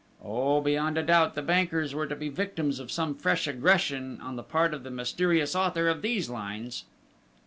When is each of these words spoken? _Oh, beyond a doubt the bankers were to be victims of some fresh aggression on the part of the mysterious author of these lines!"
_Oh, 0.25 0.61
beyond 0.61 0.97
a 0.97 1.03
doubt 1.03 1.35
the 1.35 1.43
bankers 1.43 1.93
were 1.93 2.07
to 2.07 2.15
be 2.15 2.27
victims 2.27 2.79
of 2.79 2.91
some 2.91 3.13
fresh 3.13 3.47
aggression 3.47 4.19
on 4.19 4.35
the 4.35 4.41
part 4.41 4.73
of 4.73 4.81
the 4.81 4.89
mysterious 4.89 5.55
author 5.55 5.87
of 5.87 6.01
these 6.01 6.27
lines!" 6.27 6.85